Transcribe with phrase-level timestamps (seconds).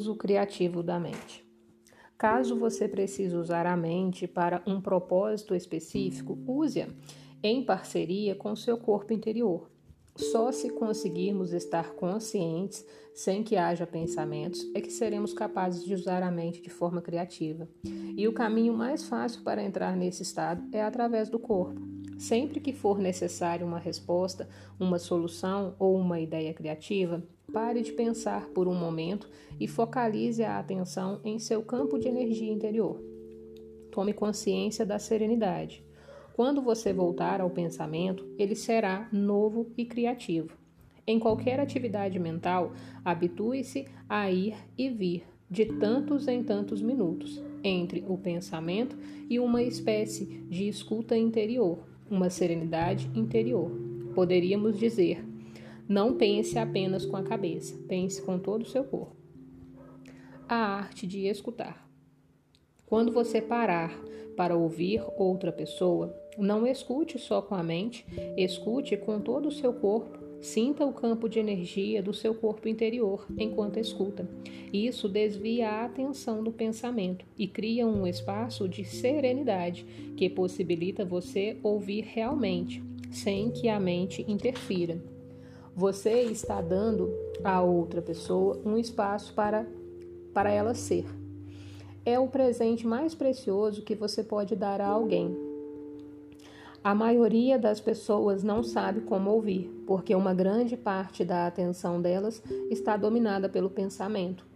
[0.00, 1.46] uso criativo da mente.
[2.16, 6.88] Caso você precise usar a mente para um propósito específico, use-a
[7.42, 9.70] em parceria com seu corpo interior.
[10.16, 12.84] Só se conseguirmos estar conscientes,
[13.14, 17.68] sem que haja pensamentos, é que seremos capazes de usar a mente de forma criativa.
[18.16, 21.80] E o caminho mais fácil para entrar nesse estado é através do corpo.
[22.18, 28.48] Sempre que for necessário uma resposta, uma solução ou uma ideia criativa, pare de pensar
[28.48, 33.00] por um momento e focalize a atenção em seu campo de energia interior.
[33.90, 35.84] Tome consciência da serenidade.
[36.34, 40.56] Quando você voltar ao pensamento, ele será novo e criativo.
[41.06, 42.72] Em qualquer atividade mental,
[43.04, 48.96] habitue-se a ir e vir de tantos em tantos minutos entre o pensamento
[49.28, 53.70] e uma espécie de escuta interior uma serenidade interior.
[54.14, 55.24] Poderíamos dizer:
[55.90, 59.16] não pense apenas com a cabeça, pense com todo o seu corpo.
[60.48, 61.86] A arte de escutar.
[62.86, 63.92] Quando você parar
[64.36, 69.72] para ouvir outra pessoa, não escute só com a mente, escute com todo o seu
[69.74, 74.26] corpo Sinta o campo de energia do seu corpo interior enquanto escuta.
[74.72, 79.84] Isso desvia a atenção do pensamento e cria um espaço de serenidade
[80.16, 85.02] que possibilita você ouvir realmente, sem que a mente interfira.
[85.74, 89.66] Você está dando a outra pessoa um espaço para,
[90.34, 91.06] para ela ser.
[92.04, 95.50] É o presente mais precioso que você pode dar a alguém
[96.82, 102.42] a maioria das pessoas não sabe como ouvir, porque uma grande parte da atenção delas
[102.70, 104.46] está dominada pelo pensamento.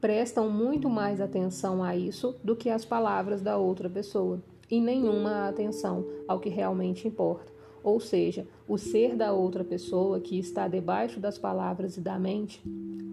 [0.00, 5.48] Prestam muito mais atenção a isso do que às palavras da outra pessoa, e nenhuma
[5.48, 11.18] atenção ao que realmente importa, ou seja, o ser da outra pessoa que está debaixo
[11.18, 12.62] das palavras e da mente.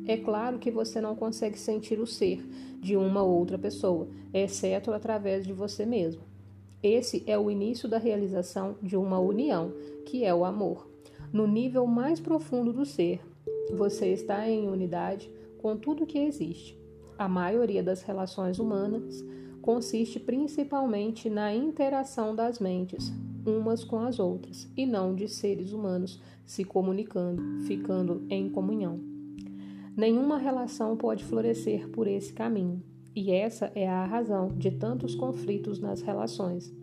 [0.06, 2.44] É claro que você não consegue sentir o ser
[2.80, 6.22] de uma outra pessoa, exceto através de você mesmo.
[6.82, 9.74] Esse é o início da realização de uma união,
[10.06, 10.90] que é o amor.
[11.32, 13.22] No nível mais profundo do ser,
[13.72, 15.30] você está em unidade
[15.62, 16.80] com tudo que existe.
[17.18, 19.24] A maioria das relações humanas
[19.62, 23.12] consiste principalmente na interação das mentes
[23.46, 29.00] umas com as outras e não de seres humanos se comunicando, ficando em comunhão.
[29.96, 32.82] Nenhuma relação pode florescer por esse caminho.
[33.16, 36.74] E essa é a razão de tantos conflitos nas relações.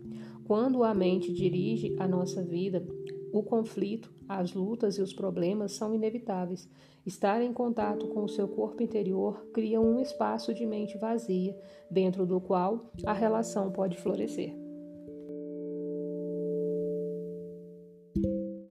[0.45, 2.85] Quando a mente dirige a nossa vida,
[3.31, 6.69] o conflito, as lutas e os problemas são inevitáveis.
[7.05, 11.57] Estar em contato com o seu corpo interior cria um espaço de mente vazia,
[11.89, 14.66] dentro do qual a relação pode florescer.